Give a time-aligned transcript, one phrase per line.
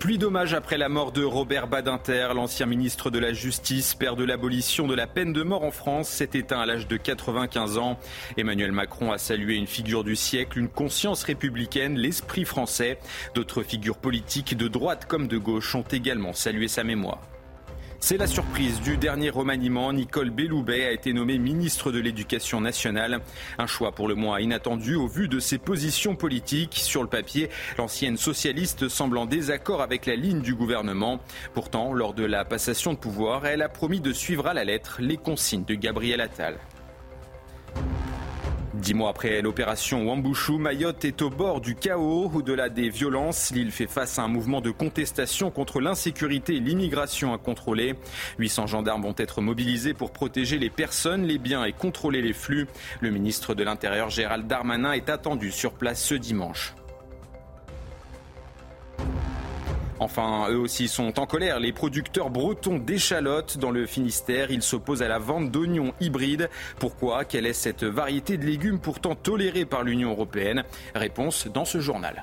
[0.00, 4.24] Pluie d'hommages après la mort de Robert Badinter, l'ancien ministre de la Justice, père de
[4.24, 7.98] l'abolition de la peine de mort en France, s'est éteint à l'âge de 95 ans.
[8.38, 12.98] Emmanuel Macron a salué une figure du siècle, une conscience républicaine, l'esprit français.
[13.34, 17.20] D'autres figures politiques de droite comme de gauche ont également salué sa mémoire.
[18.02, 19.92] C'est la surprise du dernier remaniement.
[19.92, 23.20] Nicole Belloubet a été nommée ministre de l'Éducation nationale.
[23.58, 26.78] Un choix pour le moins inattendu au vu de ses positions politiques.
[26.82, 31.20] Sur le papier, l'ancienne socialiste semble en désaccord avec la ligne du gouvernement.
[31.52, 34.96] Pourtant, lors de la passation de pouvoir, elle a promis de suivre à la lettre
[35.00, 36.58] les consignes de Gabriel Attal.
[38.80, 42.30] Dix mois après l'opération Wambushu, Mayotte est au bord du chaos.
[42.34, 47.34] Au-delà des violences, l'île fait face à un mouvement de contestation contre l'insécurité et l'immigration
[47.34, 47.94] incontrôlée.
[48.38, 52.68] 800 gendarmes vont être mobilisés pour protéger les personnes, les biens et contrôler les flux.
[53.00, 56.74] Le ministre de l'Intérieur Gérald Darmanin est attendu sur place ce dimanche.
[60.00, 61.60] Enfin, eux aussi sont en colère.
[61.60, 66.48] Les producteurs bretons d'échalotes dans le Finistère, ils s'opposent à la vente d'oignons hybrides.
[66.78, 67.26] Pourquoi?
[67.26, 70.64] Quelle est cette variété de légumes pourtant tolérée par l'Union européenne?
[70.94, 72.22] Réponse dans ce journal.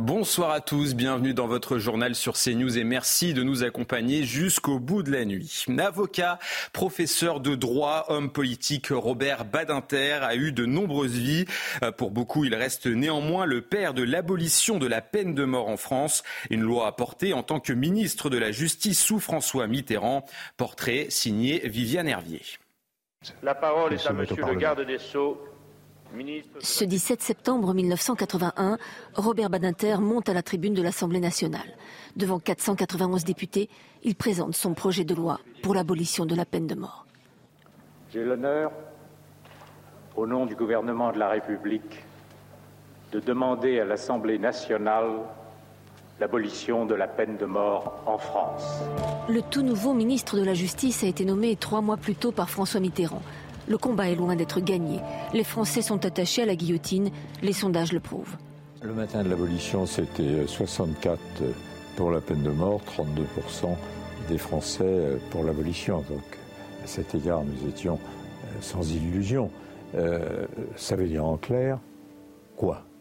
[0.00, 4.80] Bonsoir à tous, bienvenue dans votre journal sur CNews et merci de nous accompagner jusqu'au
[4.80, 5.66] bout de la nuit.
[5.78, 6.40] Avocat,
[6.72, 11.44] professeur de droit, homme politique, Robert Badinter a eu de nombreuses vies.
[11.84, 15.68] Euh, pour beaucoup, il reste néanmoins le père de l'abolition de la peine de mort
[15.68, 20.24] en France, une loi apportée en tant que ministre de la Justice sous François Mitterrand.
[20.56, 22.42] Portrait signé Viviane Hervier.
[23.44, 25.53] La parole est à monsieur le garde des Sceaux.
[26.60, 28.78] Ce 17 septembre 1981,
[29.14, 31.76] Robert Badinter monte à la tribune de l'Assemblée nationale.
[32.16, 33.68] Devant 491 députés,
[34.02, 37.06] il présente son projet de loi pour l'abolition de la peine de mort.
[38.12, 38.70] J'ai l'honneur,
[40.16, 42.04] au nom du gouvernement de la République,
[43.12, 45.10] de demander à l'Assemblée nationale
[46.20, 48.82] l'abolition de la peine de mort en France.
[49.28, 52.50] Le tout nouveau ministre de la Justice a été nommé trois mois plus tôt par
[52.50, 53.22] François Mitterrand.
[53.68, 55.00] Le combat est loin d'être gagné.
[55.32, 57.10] Les Français sont attachés à la guillotine.
[57.42, 58.36] Les sondages le prouvent.
[58.82, 61.18] Le matin de l'abolition, c'était 64
[61.96, 63.68] pour la peine de mort, 32%
[64.28, 65.98] des Français pour l'abolition.
[66.10, 66.22] Donc,
[66.82, 67.98] à cet égard, nous étions
[68.44, 69.50] euh, sans illusion.
[69.94, 70.46] Euh,
[70.76, 71.78] ça veut dire en clair
[72.56, 72.82] quoi?
[72.84, 72.93] euh,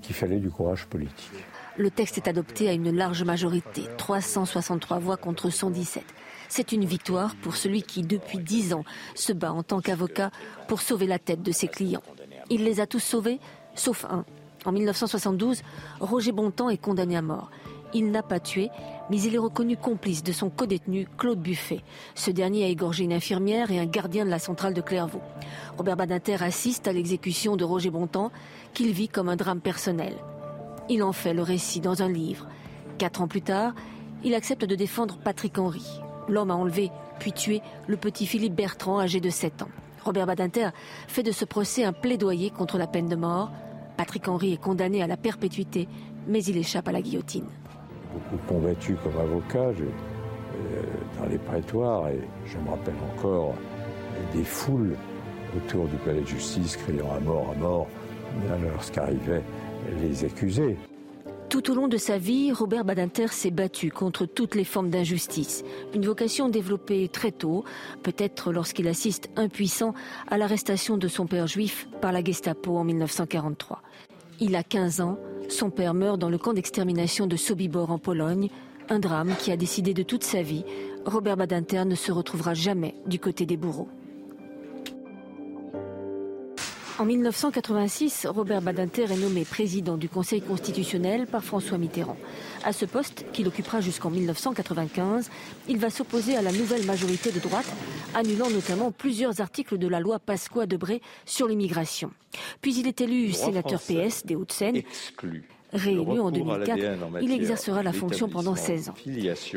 [0.00, 1.44] Qu'il fallait du courage politique.
[1.76, 6.04] Le texte est adopté à une large majorité, 363 voix contre 117.
[6.48, 8.84] C'est une victoire pour celui qui, depuis dix ans,
[9.14, 10.30] se bat en tant qu'avocat
[10.68, 12.02] pour sauver la tête de ses clients.
[12.50, 13.40] Il les a tous sauvés,
[13.74, 14.24] sauf un.
[14.64, 15.62] En 1972,
[16.00, 17.50] Roger Bontemps est condamné à mort.
[17.94, 18.70] Il n'a pas tué,
[19.10, 21.82] mais il est reconnu complice de son codétenu Claude Buffet.
[22.14, 25.20] Ce dernier a égorgé une infirmière et un gardien de la centrale de Clairvaux.
[25.76, 28.32] Robert Badinter assiste à l'exécution de Roger Bontemps,
[28.72, 30.14] qu'il vit comme un drame personnel.
[30.88, 32.48] Il en fait le récit dans un livre.
[32.96, 33.74] Quatre ans plus tard,
[34.24, 36.00] il accepte de défendre Patrick Henry.
[36.28, 39.68] L'homme a enlevé puis tué le petit Philippe Bertrand âgé de 7 ans.
[40.04, 40.70] Robert Badinter
[41.06, 43.52] fait de ce procès un plaidoyer contre la peine de mort.
[43.96, 45.88] Patrick Henry est condamné à la perpétuité,
[46.26, 47.46] mais il échappe à la guillotine.
[48.12, 50.82] Beaucoup combattu comme avocat euh,
[51.18, 53.54] dans les prétoires et je me rappelle encore
[54.34, 54.96] des foules
[55.56, 57.88] autour du palais de justice criant à mort, à mort
[58.74, 59.42] lorsqu'arrivaient
[60.00, 60.76] les accusés.
[61.52, 65.64] Tout au long de sa vie, Robert Badinter s'est battu contre toutes les formes d'injustice.
[65.94, 67.62] Une vocation développée très tôt,
[68.02, 69.92] peut-être lorsqu'il assiste impuissant
[70.28, 73.82] à l'arrestation de son père juif par la Gestapo en 1943.
[74.40, 75.18] Il a 15 ans,
[75.48, 78.48] son père meurt dans le camp d'extermination de Sobibor en Pologne,
[78.88, 80.64] un drame qui a décidé de toute sa vie.
[81.04, 83.88] Robert Badinter ne se retrouvera jamais du côté des bourreaux.
[86.98, 92.18] En 1986, Robert Badinter est nommé président du Conseil constitutionnel par François Mitterrand.
[92.64, 95.30] À ce poste, qu'il occupera jusqu'en 1995,
[95.68, 97.66] il va s'opposer à la nouvelle majorité de droite,
[98.14, 102.10] annulant notamment plusieurs articles de la loi Pasqua-Debré sur l'immigration.
[102.60, 104.82] Puis il est élu sénateur PS des Hauts-de-Seine.
[105.72, 106.78] Réélu en 2004,
[107.22, 108.94] il exercera la fonction pendant 16 ans.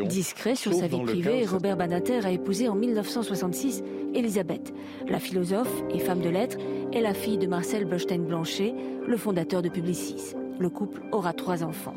[0.06, 3.84] Discret sur sa vie privée, Robert Badinter a épousé en 1966
[4.14, 4.74] Elisabeth.
[5.08, 6.58] La philosophe et femme de lettres
[6.94, 8.74] est la fille de Marcel Bostein-Blanchet,
[9.06, 10.36] le fondateur de Publicis.
[10.58, 11.96] Le couple aura trois enfants.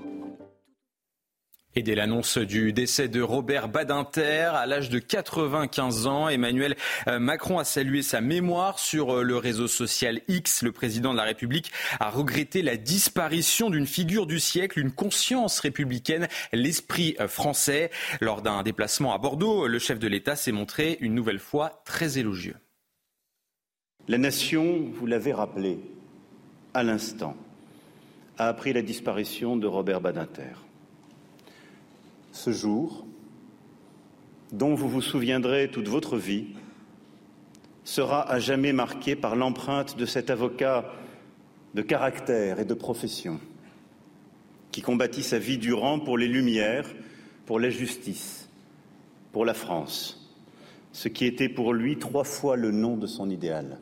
[1.78, 6.74] Et dès l'annonce du décès de Robert Badinter, à l'âge de 95 ans, Emmanuel
[7.06, 10.64] euh, Macron a salué sa mémoire sur euh, le réseau social X.
[10.64, 11.70] Le président de la République
[12.00, 17.92] a regretté la disparition d'une figure du siècle, une conscience républicaine, l'esprit euh, français.
[18.20, 22.18] Lors d'un déplacement à Bordeaux, le chef de l'État s'est montré une nouvelle fois très
[22.18, 22.56] élogieux.
[24.08, 25.78] La nation, vous l'avez rappelé
[26.74, 27.36] à l'instant,
[28.36, 30.56] a appris la disparition de Robert Badinter
[32.38, 33.04] ce jour,
[34.52, 36.46] dont vous vous souviendrez toute votre vie,
[37.82, 40.92] sera à jamais marqué par l'empreinte de cet avocat
[41.74, 43.40] de caractère et de profession
[44.70, 46.88] qui combattit sa vie durant pour les Lumières,
[47.44, 48.48] pour la justice,
[49.32, 50.32] pour la France,
[50.92, 53.80] ce qui était pour lui trois fois le nom de son idéal.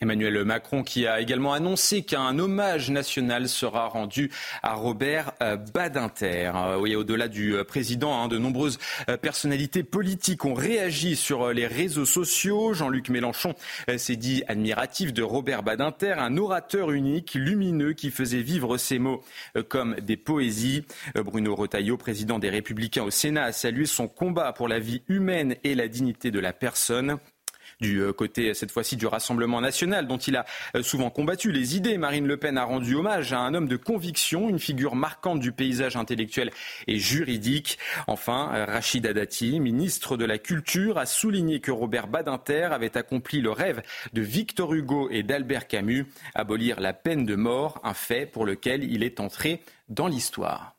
[0.00, 4.30] Emmanuel Macron qui a également annoncé qu'un hommage national sera rendu
[4.62, 6.52] à Robert euh, Badinter.
[6.54, 8.78] Euh, oui, au-delà du euh, président, hein, de nombreuses
[9.22, 12.74] personnalités politiques ont réagi sur les réseaux sociaux.
[12.74, 13.54] Jean-Luc Mélenchon
[13.96, 19.22] s'est dit admiratif de Robert Badinter, un orateur unique, lumineux, qui faisait vivre ses mots
[19.68, 20.84] comme des poésies.
[21.14, 25.56] Bruno Retailleau, président des Républicains au Sénat, a salué son combat pour la vie humaine
[25.64, 27.18] et la dignité de la personne
[27.80, 31.76] du euh, côté cette fois-ci du Rassemblement national dont il a euh, souvent combattu les
[31.76, 31.98] idées.
[31.98, 35.52] Marine Le Pen a rendu hommage à un homme de conviction, une figure marquante du
[35.52, 36.50] paysage intellectuel
[36.86, 37.78] et juridique.
[38.06, 43.40] Enfin, euh, Rachida Dati, ministre de la Culture, a souligné que Robert Badinter avait accompli
[43.40, 43.82] le rêve
[44.12, 48.84] de Victor Hugo et d'Albert Camus, abolir la peine de mort, un fait pour lequel
[48.84, 50.75] il est entré dans l'histoire.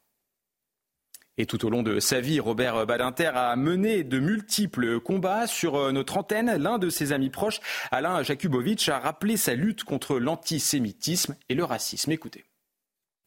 [1.40, 5.76] Et tout au long de sa vie, Robert Badinter a mené de multiples combats sur
[5.76, 6.56] euh, notre antenne.
[6.58, 7.60] L'un de ses amis proches,
[7.92, 12.12] Alain Jakubowicz, a rappelé sa lutte contre l'antisémitisme et le racisme.
[12.12, 12.46] Écoutez.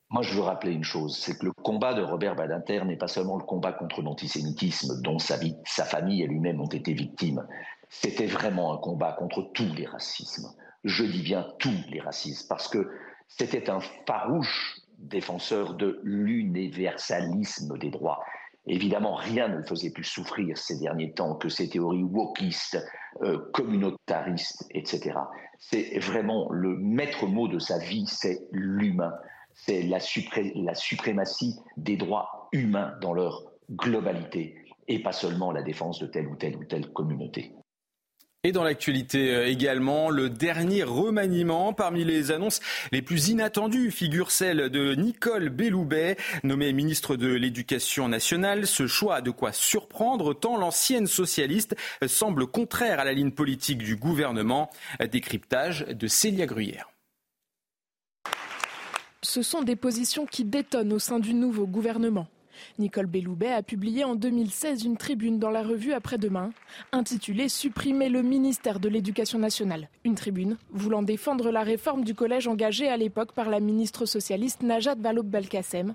[0.09, 3.07] Moi, je veux rappeler une chose, c'est que le combat de Robert Badinter n'est pas
[3.07, 7.47] seulement le combat contre l'antisémitisme dont sa, vie, sa famille et lui-même ont été victimes.
[7.89, 10.49] C'était vraiment un combat contre tous les racismes.
[10.83, 12.91] Je dis bien tous les racismes, parce que
[13.29, 18.23] c'était un farouche défenseur de l'universalisme des droits.
[18.67, 22.79] Évidemment, rien ne le faisait plus souffrir ces derniers temps que ces théories wokistes,
[23.23, 25.19] euh, communautaristes, etc.
[25.58, 29.12] C'est vraiment le maître mot de sa vie, c'est l'humain.
[29.55, 29.99] C'est la,
[30.55, 34.56] la suprématie des droits humains dans leur globalité
[34.88, 37.52] et pas seulement la défense de telle ou telle ou telle communauté.
[38.42, 42.60] Et dans l'actualité euh, également, le dernier remaniement parmi les annonces
[42.90, 48.66] les plus inattendues figure celle de Nicole Belloubet, nommée ministre de l'Éducation nationale.
[48.66, 51.76] Ce choix a de quoi surprendre tant l'ancienne socialiste
[52.06, 54.70] semble contraire à la ligne politique du gouvernement.
[55.12, 56.88] Décryptage de Célia Gruyère.
[59.22, 62.26] Ce sont des positions qui détonnent au sein du nouveau gouvernement.
[62.79, 66.51] Nicole Belloubet a publié en 2016 une tribune dans la revue Après-demain,
[66.93, 69.89] intitulée Supprimer le ministère de l'Éducation nationale.
[70.05, 74.62] Une tribune voulant défendre la réforme du collège engagée à l'époque par la ministre socialiste
[74.62, 75.95] Najat Vallaud-Belkacem,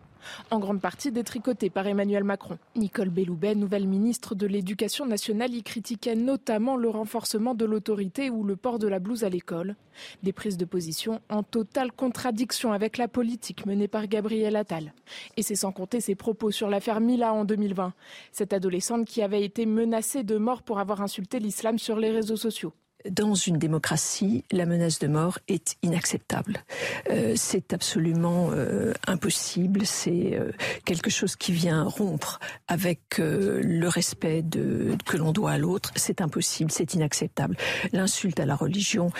[0.52, 2.58] en grande partie détricotée par Emmanuel Macron.
[2.76, 8.44] Nicole Belloubet, nouvelle ministre de l'Éducation nationale, y critiquait notamment le renforcement de l'autorité ou
[8.44, 9.76] le port de la blouse à l'école.
[10.24, 14.94] Des prises de position en totale contradiction avec la politique menée par Gabriel Attal.
[15.38, 17.94] Et c'est sans compter ses propos sur l'affaire Mila en 2020,
[18.32, 22.38] cette adolescente qui avait été menacée de mort pour avoir insulté l'islam sur les réseaux
[22.38, 22.74] sociaux
[23.10, 26.64] dans une démocratie, la menace de mort est inacceptable.
[27.10, 29.86] Euh, c'est absolument euh, impossible.
[29.86, 30.52] C'est euh,
[30.86, 34.44] quelque chose qui vient rompre avec le respect
[35.06, 35.92] que l'on doit à l'autre.
[35.96, 37.58] C'est impossible, c'est inacceptable.
[37.94, 39.12] L'insulte à la religion,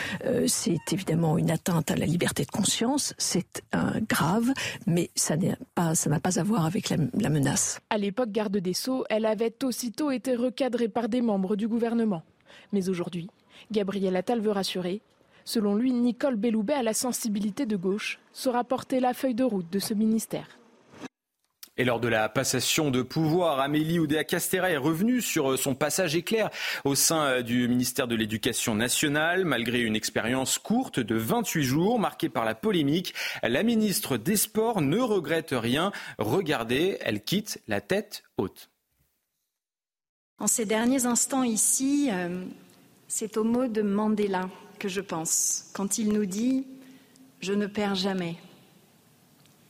[0.48, 3.14] c'est évidemment une atteinte à la liberté de conscience.
[3.18, 3.64] C'est
[4.10, 4.52] grave,
[4.88, 7.80] mais ça n'a pas, ça pas à voir avec la menace.
[7.90, 12.24] À l'époque, garde des sceaux, elle avait aussitôt été recadrée par des membres du gouvernement.
[12.72, 13.30] Mais aujourd'hui,
[13.72, 15.02] Gabriel Attal veut rassurer.
[15.44, 19.70] Selon lui, Nicole Belloubet a la sensibilité de gauche, saura porter la feuille de route
[19.70, 20.48] de ce ministère.
[21.78, 26.50] Et lors de la passation de pouvoir, Amélie Oudéa-Castera est revenue sur son passage éclair
[26.86, 29.44] au sein du ministère de l'Éducation nationale.
[29.44, 34.80] Malgré une expérience courte de 28 jours marquée par la polémique, la ministre des Sports
[34.80, 35.92] ne regrette rien.
[36.18, 38.70] Regardez, elle quitte la tête haute.
[40.40, 42.46] En ces derniers instants ici, euh,
[43.08, 46.62] c'est au mot de Mandela que je pense quand il nous dit⁇
[47.40, 48.36] Je ne perds jamais.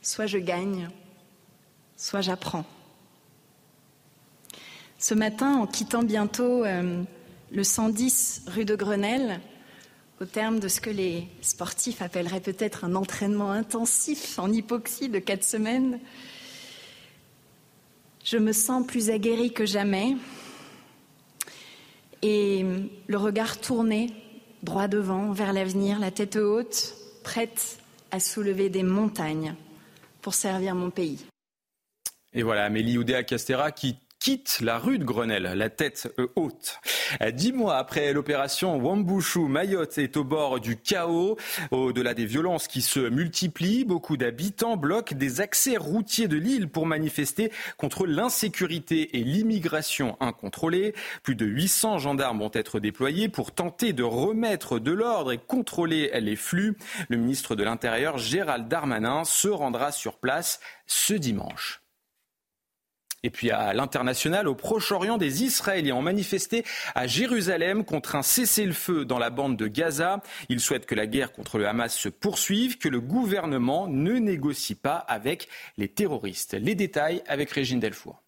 [0.02, 0.88] Soit je gagne,
[1.96, 2.64] soit j'apprends.⁇
[4.98, 7.02] Ce matin, en quittant bientôt euh,
[7.52, 9.40] le 110 rue de Grenelle,
[10.20, 15.18] au terme de ce que les sportifs appelleraient peut-être un entraînement intensif en hypoxie de
[15.18, 16.00] quatre semaines,
[18.24, 20.16] Je me sens plus aguerrie que jamais
[22.22, 22.64] et
[23.06, 24.12] le regard tourné
[24.62, 27.78] droit devant, vers l'avenir, la tête haute, prête
[28.10, 29.54] à soulever des montagnes
[30.22, 31.24] pour servir mon pays.
[32.32, 33.96] Et voilà, Amélie Oudéa-Castera qui
[34.26, 36.80] quitte la rue de Grenelle, la tête euh, haute.
[37.32, 41.36] Dix mois après l'opération Wambushu, Mayotte est au bord du chaos.
[41.70, 46.86] Au-delà des violences qui se multiplient, beaucoup d'habitants bloquent des accès routiers de l'île pour
[46.86, 50.92] manifester contre l'insécurité et l'immigration incontrôlée.
[51.22, 56.10] Plus de 800 gendarmes vont être déployés pour tenter de remettre de l'ordre et contrôler
[56.20, 56.76] les flux.
[57.08, 61.85] Le ministre de l'Intérieur, Gérald Darmanin, se rendra sur place ce dimanche.
[63.26, 66.64] Et puis à l'international, au Proche-Orient, des Israéliens ont manifesté
[66.94, 70.20] à Jérusalem contre un cessez-le-feu dans la bande de Gaza.
[70.48, 74.76] Ils souhaitent que la guerre contre le Hamas se poursuive, que le gouvernement ne négocie
[74.76, 76.54] pas avec les terroristes.
[76.54, 78.22] Les détails avec Régine Delfour.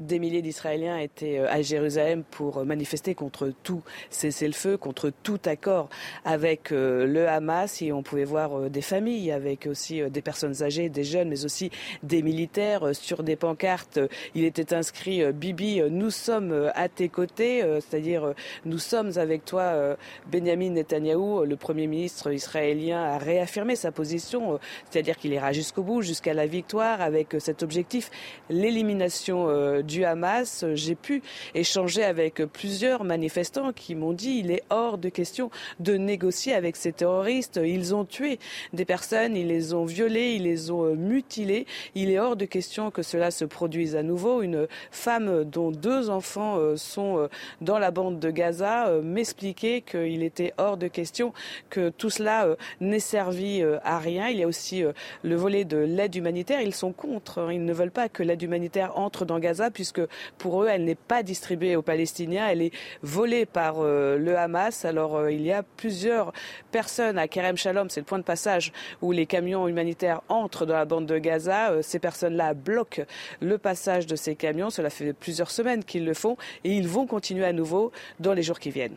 [0.00, 5.38] Des milliers d'Israéliens étaient euh, à Jérusalem pour euh, manifester contre tout cessez-le-feu, contre tout
[5.44, 5.88] accord
[6.24, 7.80] avec euh, le Hamas.
[7.80, 11.70] Et on pouvait voir des familles avec aussi des personnes âgées, des jeunes, mais aussi
[12.02, 12.92] des militaires.
[12.92, 14.00] Sur des pancartes,
[14.34, 18.34] il était inscrit Bibi, nous sommes à tes côtés, c'est-à-dire
[18.64, 19.96] nous sommes avec toi,
[20.30, 24.58] Benjamin Netanyahou, le Premier ministre israélien, a réaffirmé sa position,
[24.90, 28.10] c'est-à-dire qu'il ira jusqu'au bout, jusqu'à la victoire, avec cet objectif,
[28.50, 31.22] l'élimination du Hamas, j'ai pu
[31.54, 35.50] échanger avec plusieurs manifestants qui m'ont dit il est hors de question
[35.80, 37.60] de négocier avec ces terroristes.
[37.62, 38.38] Ils ont tué
[38.72, 41.66] des personnes, ils les ont violées, ils les ont euh, mutilées.
[41.94, 44.42] Il est hors de question que cela se produise à nouveau.
[44.42, 47.28] Une femme dont deux enfants euh, sont euh,
[47.60, 51.32] dans la bande de Gaza m'expliquait qu'il était hors de question
[51.70, 54.28] que tout cela n'ait servi à rien.
[54.28, 54.82] Il y a aussi
[55.22, 56.60] le volet de l'aide humanitaire.
[56.60, 57.38] Ils sont contre.
[57.38, 57.52] Hein.
[57.52, 60.00] Ils ne veulent pas que l'aide humanitaire entre dans Gaza puisque
[60.38, 64.84] pour eux, elle n'est pas distribuée aux Palestiniens, elle est volée par euh, le Hamas.
[64.86, 66.32] Alors euh, il y a plusieurs
[66.72, 70.76] personnes à Kerem Shalom, c'est le point de passage où les camions humanitaires entrent dans
[70.76, 71.72] la bande de Gaza.
[71.72, 73.02] Euh, ces personnes-là bloquent
[73.40, 74.70] le passage de ces camions.
[74.70, 78.42] Cela fait plusieurs semaines qu'ils le font et ils vont continuer à nouveau dans les
[78.42, 78.96] jours qui viennent.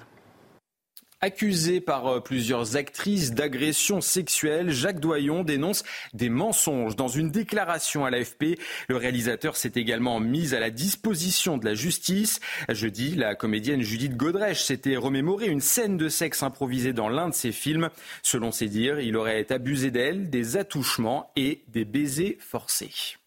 [1.20, 5.84] Accusé par euh, plusieurs actrices d'agression sexuelle, Jacques Doyon dénonce
[6.14, 6.96] des mensonges.
[6.96, 11.74] Dans une déclaration à l'AFP, le réalisateur s'est également mis à la disposition de la
[11.74, 12.40] justice.
[12.70, 17.34] Jeudi, la comédienne Judith Godrèche s'était remémoré une scène de sexe improvisée dans l'un de
[17.34, 17.90] ses films.
[18.22, 23.18] Selon ses dires, il aurait abusé d'elle, des attouchements et des baisers forcés.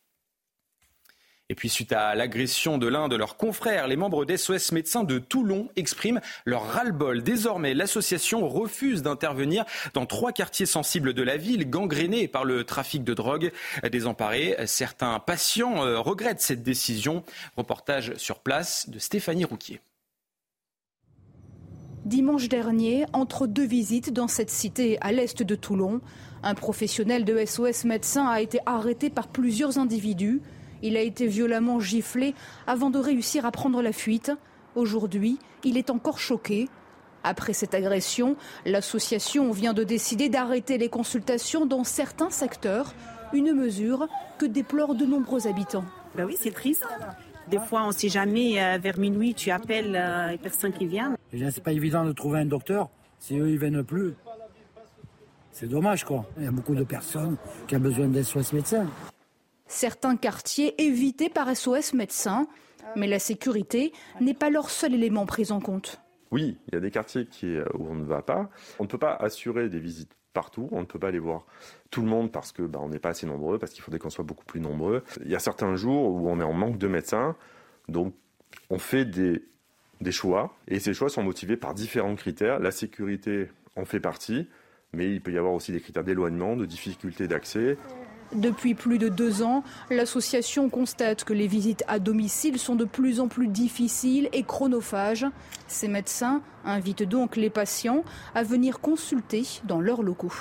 [1.51, 5.19] Et puis suite à l'agression de l'un de leurs confrères, les membres d'SOS Médecins de
[5.19, 7.25] Toulon expriment leur ras-le-bol.
[7.25, 13.03] Désormais, l'association refuse d'intervenir dans trois quartiers sensibles de la ville, gangrénés par le trafic
[13.03, 13.51] de drogue.
[13.91, 17.25] Désemparés, certains patients euh, regrettent cette décision.
[17.57, 19.81] Reportage sur place de Stéphanie Rouquier.
[22.05, 26.01] Dimanche dernier, entre deux visites dans cette cité à l'est de Toulon,
[26.45, 30.41] un professionnel de SOS Médecins a été arrêté par plusieurs individus
[30.83, 32.35] il a été violemment giflé
[32.67, 34.33] avant de réussir à prendre la fuite.
[34.75, 36.69] Aujourd'hui, il est encore choqué.
[37.23, 42.95] Après cette agression, l'association vient de décider d'arrêter les consultations dans certains secteurs,
[43.33, 44.09] une mesure
[44.39, 45.85] que déplorent de nombreux habitants.
[46.17, 46.87] Ben oui, c'est triste.
[47.49, 50.87] Des fois, on ne sait jamais, euh, vers minuit, tu appelles euh, les personnes qui
[50.87, 51.17] viennent.
[51.33, 52.89] C'est pas évident de trouver un docteur
[53.21, 54.15] si eux, ils viennent plus.
[55.53, 56.25] C'est dommage, quoi.
[56.39, 57.37] Il y a beaucoup de personnes
[57.69, 58.87] qui ont besoin d'un soins médecin
[59.71, 62.47] certains quartiers évités par SOS médecins.
[62.97, 66.01] Mais la sécurité n'est pas leur seul élément pris en compte.
[66.33, 68.51] Oui, il y a des quartiers euh, où on ne va pas.
[68.79, 70.69] On ne peut pas assurer des visites partout.
[70.73, 71.45] On ne peut pas aller voir
[71.91, 74.11] tout le monde parce que bah, on n'est pas assez nombreux, parce qu'il faudrait qu'on
[74.11, 75.03] soit beaucoup plus nombreux.
[75.25, 77.37] Il y a certains jours où on est en manque de médecins,
[77.89, 78.15] donc
[78.71, 79.43] on fait des,
[80.01, 82.61] des choix, et ces choix sont motivés par différents critères.
[82.61, 84.49] La sécurité en fait partie,
[84.93, 87.77] mais il peut y avoir aussi des critères d'éloignement, de difficulté d'accès.
[88.33, 93.19] Depuis plus de deux ans, l'association constate que les visites à domicile sont de plus
[93.19, 95.27] en plus difficiles et chronophages.
[95.67, 98.05] Ces médecins invitent donc les patients
[98.37, 100.33] à venir consulter dans leurs locaux.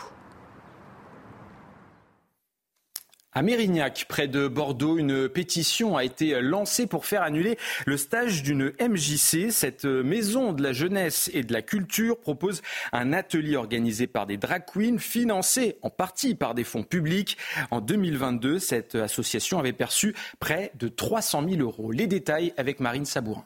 [3.32, 8.42] À Mérignac, près de Bordeaux, une pétition a été lancée pour faire annuler le stage
[8.42, 9.52] d'une MJC.
[9.52, 14.38] Cette maison de la jeunesse et de la culture propose un atelier organisé par des
[14.38, 17.38] drag queens, financé en partie par des fonds publics.
[17.70, 21.92] En 2022, cette association avait perçu près de 300 000 euros.
[21.92, 23.46] Les détails avec Marine Sabourin.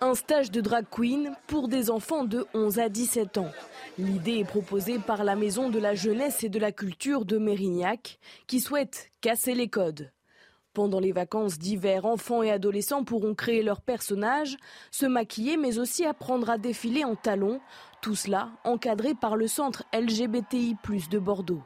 [0.00, 3.50] Un stage de drag queen pour des enfants de 11 à 17 ans.
[3.98, 8.18] L'idée est proposée par la Maison de la Jeunesse et de la Culture de Mérignac,
[8.46, 10.10] qui souhaite casser les codes.
[10.72, 14.56] Pendant les vacances d'hiver, enfants et adolescents pourront créer leurs personnages,
[14.90, 17.60] se maquiller, mais aussi apprendre à défiler en talons.
[18.02, 20.76] Tout cela encadré par le centre LGBTI+
[21.10, 21.62] de Bordeaux.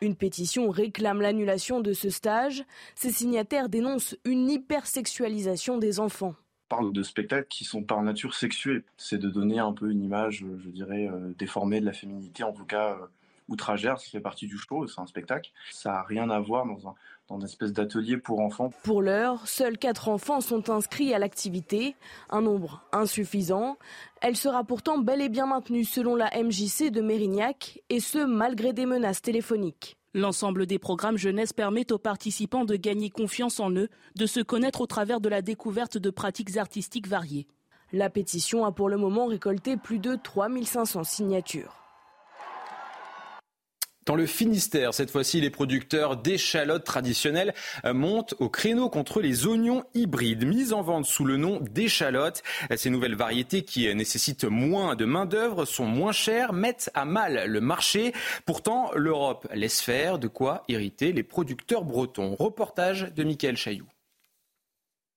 [0.00, 2.64] Une pétition réclame l'annulation de ce stage.
[2.94, 6.34] Ses signataires dénoncent une hypersexualisation des enfants
[6.72, 8.82] parle de spectacles qui sont par nature sexués.
[8.96, 12.54] C'est de donner un peu une image, je dirais, euh, déformée de la féminité, en
[12.54, 13.06] tout cas euh,
[13.48, 14.00] outragère.
[14.00, 15.50] Ça fait partie du show, c'est un spectacle.
[15.70, 16.94] Ça n'a rien à voir dans un,
[17.28, 18.70] dans une espèce d'atelier pour enfants.
[18.84, 21.94] Pour l'heure, seuls quatre enfants sont inscrits à l'activité,
[22.30, 23.76] un nombre insuffisant.
[24.22, 28.72] Elle sera pourtant bel et bien maintenue selon la MJC de Mérignac, et ce malgré
[28.72, 29.98] des menaces téléphoniques.
[30.14, 34.82] L'ensemble des programmes jeunesse permet aux participants de gagner confiance en eux, de se connaître
[34.82, 37.46] au travers de la découverte de pratiques artistiques variées.
[37.94, 41.81] La pétition a pour le moment récolté plus de 3500 signatures.
[44.04, 47.54] Dans le Finistère, cette fois-ci, les producteurs d'échalotes traditionnelles
[47.84, 52.42] euh, montent au créneau contre les oignons hybrides, mis en vente sous le nom d'échalotes.
[52.74, 57.44] Ces nouvelles variétés qui euh, nécessitent moins de main-d'œuvre, sont moins chères, mettent à mal
[57.46, 58.12] le marché.
[58.44, 62.34] Pourtant, l'Europe laisse faire de quoi irriter les producteurs bretons.
[62.34, 63.91] Reportage de Michael Chailloux.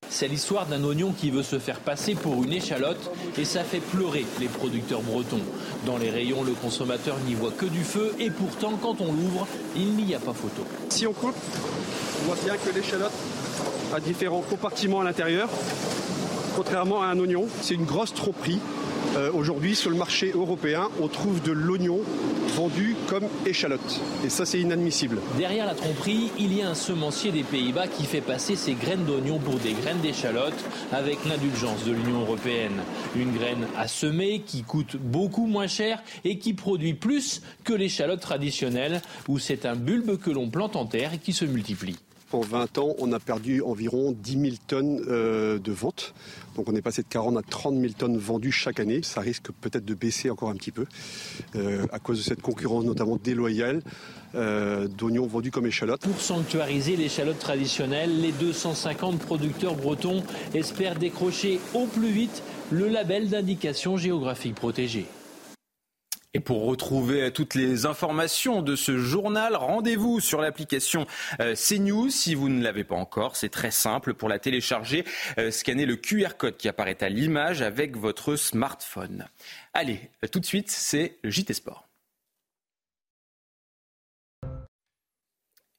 [0.10, 3.80] C'est l'histoire d'un oignon qui veut se faire passer pour une échalote et ça fait
[3.80, 5.42] pleurer les producteurs bretons.
[5.86, 9.48] Dans les rayons, le consommateur n'y voit que du feu et pourtant, quand on l'ouvre,
[9.76, 10.64] il n'y a pas photo.
[10.90, 11.36] Si on coupe,
[12.22, 13.12] on voit bien que l'échalote
[13.94, 15.50] a différents compartiments à l'intérieur.
[16.56, 18.60] Contrairement à un oignon, c'est une grosse tromperie.
[19.16, 22.00] Euh, aujourd'hui, sur le marché européen, on trouve de l'oignon
[22.56, 24.02] vendu comme échalote.
[24.26, 25.20] Et ça, c'est inadmissible.
[25.38, 29.06] Derrière la tromperie, il y a un semencier des Pays-Bas qui fait passer ses graines
[29.06, 30.54] d'oignon pour des graines d'échalote
[30.92, 32.82] avec l'indulgence de l'Union européenne.
[33.16, 38.20] Une graine à semer qui coûte beaucoup moins cher et qui produit plus que l'échalote
[38.20, 41.96] traditionnelle où c'est un bulbe que l'on plante en terre et qui se multiplie.
[42.32, 46.14] En 20 ans, on a perdu environ 10 000 tonnes euh, de ventes.
[46.58, 49.02] Donc on est passé de 40 à 30 000 tonnes vendues chaque année.
[49.04, 50.86] Ça risque peut-être de baisser encore un petit peu
[51.56, 53.82] euh, à cause de cette concurrence notamment déloyale
[54.36, 56.02] euh, d'oignons vendus comme échalotes.
[56.02, 60.22] Pour sanctuariser l'échalote traditionnelle, les 250 producteurs bretons
[60.54, 65.06] espèrent décrocher au plus vite le label d'indication géographique protégée.
[66.36, 71.08] Et pour retrouver toutes les informations de ce journal, rendez-vous sur l'application
[71.40, 72.10] euh, CNews.
[72.10, 74.14] Si vous ne l'avez pas encore, c'est très simple.
[74.14, 75.06] Pour la télécharger,
[75.38, 79.30] euh, scannez le QR code qui apparaît à l'image avec votre smartphone.
[79.74, 81.85] Allez, tout de suite, c'est JT Sport.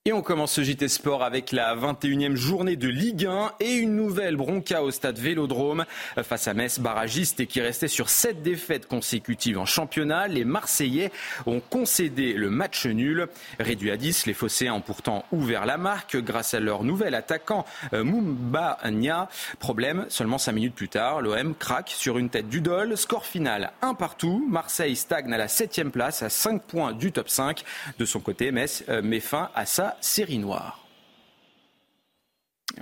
[0.09, 3.97] Et on commence ce JT Sport avec la 21e journée de Ligue 1 et une
[3.97, 5.85] nouvelle bronca au stade Vélodrome
[6.23, 10.29] face à Metz, barragiste et qui restait sur sept défaites consécutives en championnat.
[10.29, 11.11] Les Marseillais
[11.45, 13.27] ont concédé le match nul.
[13.59, 17.67] Réduit à 10, les Phocéens ont pourtant ouvert la marque grâce à leur nouvel attaquant
[17.93, 19.29] euh, Mumba Nia.
[19.59, 22.97] Problème, seulement 5 minutes plus tard, l'OM craque sur une tête du Dol.
[22.97, 24.47] Score final un partout.
[24.49, 27.65] Marseille stagne à la 7 place à 5 points du top 5.
[27.99, 30.87] De son côté, Metz euh, met fin à sa série noire.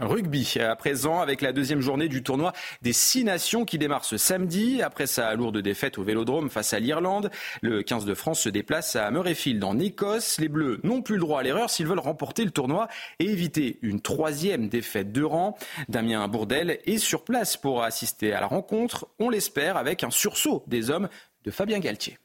[0.01, 4.17] Rugby à présent avec la deuxième journée du tournoi des six nations qui démarre ce
[4.17, 4.83] samedi.
[4.83, 7.31] Après sa lourde défaite au Vélodrome face à l'Irlande,
[7.63, 10.41] le 15 de France se déplace à Murrayfield en Écosse.
[10.41, 12.89] Les Bleus n'ont plus le droit à l'erreur s'ils veulent remporter le tournoi
[13.21, 15.57] et éviter une troisième défaite de rang.
[15.89, 20.65] Damien Bourdel est sur place pour assister à la rencontre, on l'espère, avec un sursaut
[20.67, 21.09] des hommes
[21.45, 22.19] de Fabien Galtier.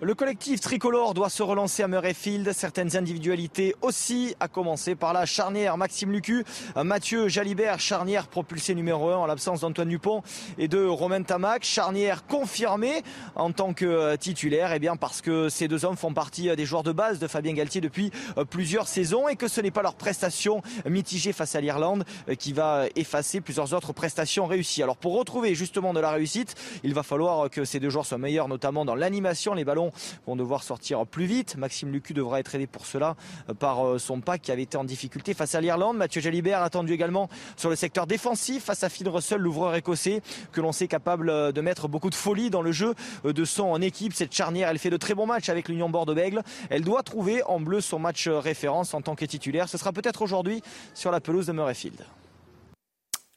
[0.00, 2.52] Le collectif tricolore doit se relancer à Murrayfield.
[2.52, 6.44] Certaines individualités aussi, à commencer par la charnière Maxime Lucu,
[6.76, 10.22] Mathieu Jalibert, charnière propulsé numéro 1 en l'absence d'Antoine Dupont
[10.56, 13.02] et de Romain Tamac, charnière confirmée
[13.34, 16.48] en tant que euh, titulaire, et eh bien parce que ces deux hommes font partie
[16.48, 19.60] euh, des joueurs de base de Fabien Galtier depuis euh, plusieurs saisons et que ce
[19.60, 22.04] n'est pas leur prestation mitigée face à l'Irlande
[22.38, 24.84] qui va effacer plusieurs autres prestations réussies.
[24.84, 28.18] Alors pour retrouver justement de la réussite, il va falloir que ces deux joueurs soient
[28.18, 29.87] meilleurs, notamment dans l'animation, les ballons
[30.26, 31.56] vont devoir sortir plus vite.
[31.56, 33.16] Maxime Lucu devra être aidé pour cela
[33.48, 35.96] euh, par euh, son pack qui avait été en difficulté face à l'Irlande.
[35.96, 40.22] Mathieu Jalibert attendu également sur le secteur défensif face à Finn Russell, l'ouvreur écossais,
[40.52, 43.64] que l'on sait capable euh, de mettre beaucoup de folie dans le jeu de son
[43.64, 44.14] en équipe.
[44.14, 46.42] Cette charnière, elle fait de très bons matchs avec l'Union Bordeaux-Bègle.
[46.70, 49.68] Elle doit trouver en bleu son match référence en tant que titulaire.
[49.68, 50.62] Ce sera peut-être aujourd'hui
[50.94, 52.04] sur la pelouse de Murrayfield.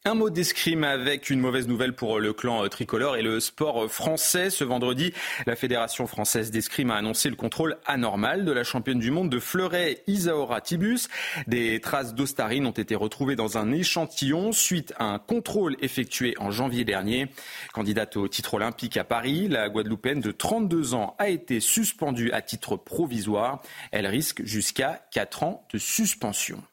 [0.04, 4.50] Un mot d'escrime avec une mauvaise nouvelle pour le clan tricolore et le sport français.
[4.50, 5.14] Ce vendredi,
[5.46, 9.38] la Fédération française d'escrime a annoncé le contrôle anormal de la championne du monde de
[9.38, 11.08] fleuret Isaora Tibus.
[11.46, 16.50] Des traces d'ostarine ont été retrouvées dans un échantillon suite à un contrôle effectué en
[16.50, 17.28] janvier dernier.
[17.72, 22.42] Candidate au titre olympique à Paris, la Guadeloupéenne de 32 ans a été suspendue à
[22.42, 23.62] titre provisoire.
[23.92, 26.64] Elle risque jusqu'à 4 ans de suspension.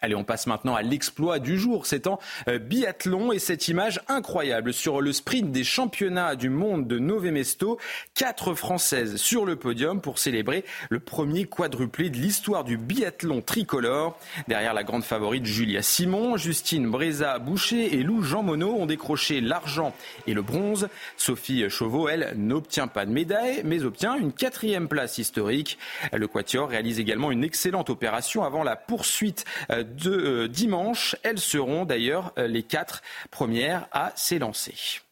[0.00, 1.84] Allez, on passe maintenant à l'exploit du jour.
[1.84, 6.86] C'est en euh, biathlon et cette image incroyable sur le sprint des championnats du monde
[6.86, 7.78] de Nové Mesto.
[8.14, 14.16] Quatre Françaises sur le podium pour célébrer le premier quadruplé de l'histoire du biathlon tricolore.
[14.46, 19.40] Derrière la grande favorite Julia Simon, Justine Breza Boucher et Lou Jean Monod ont décroché
[19.40, 19.92] l'argent
[20.28, 20.88] et le bronze.
[21.16, 25.76] Sophie Chauveau, elle, n'obtient pas de médaille, mais obtient une quatrième place historique.
[26.12, 31.16] Le Quatuor réalise également une excellente opération avant la poursuite euh, de euh, dimanche.
[31.22, 35.02] Elles seront d'ailleurs euh, les quatre premières à s'élancer.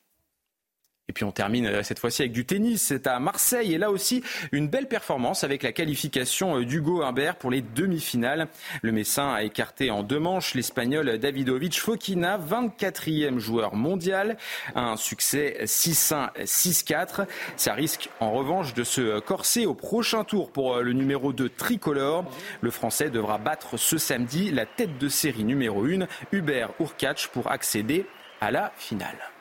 [1.09, 2.83] Et puis on termine euh, cette fois-ci avec du tennis.
[2.83, 7.53] C'est à Marseille et là aussi une belle performance avec la qualification d'Hugo Humbert pour
[7.53, 8.49] les demi-finales.
[8.83, 14.37] Le Messin a écarté en deux manches l'Espagnol Davidovic Fokina, 24e joueur mondial.
[14.75, 17.27] Un succès 6-1, 6-4.
[17.57, 22.25] Ça risque en revanche de se corser au prochain tour pour le numéro 2 tricolore.
[22.63, 27.51] Le Français devra battre ce samedi la tête de série numéro 1, Hubert Urkach, pour
[27.53, 28.07] accéder
[28.41, 29.36] à la finale.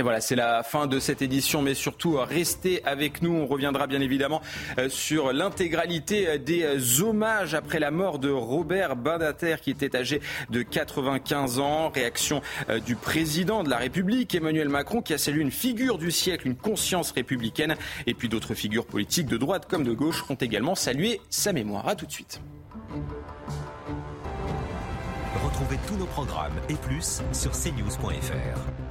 [0.00, 3.34] Et voilà, c'est la fin de cette édition, mais surtout restez avec nous.
[3.34, 4.40] On reviendra bien évidemment
[4.78, 9.94] euh, sur l'intégralité euh, des euh, hommages après la mort de Robert Badinter, qui était
[9.94, 11.90] âgé de 95 ans.
[11.90, 12.40] Réaction
[12.86, 16.56] du président de la République, Emmanuel Macron, qui a salué une figure du siècle, une
[16.56, 17.76] conscience républicaine.
[18.06, 21.86] Et puis d'autres figures politiques de droite comme de gauche ont également salué sa mémoire.
[21.86, 22.40] A tout de suite.
[25.44, 28.89] Retrouvez tous nos programmes et plus sur cnews.fr.